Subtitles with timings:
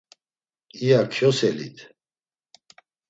[0.81, 1.77] iya kyoselit.